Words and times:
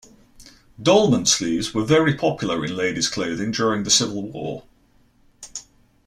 Dolman 0.81 1.27
sleeves 1.27 1.75
were 1.75 1.85
very 1.85 2.15
popular 2.15 2.65
in 2.65 2.75
ladies 2.75 3.07
clothing 3.07 3.51
during 3.51 3.83
the 3.83 3.91
Civil 3.91 4.31
War. 4.31 4.63